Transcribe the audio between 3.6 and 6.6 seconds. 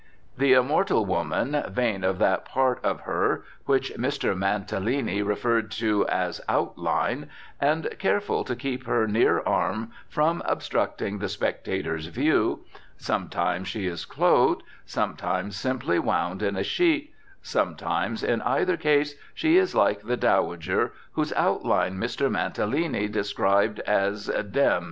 which Mr. Mantalini referred to as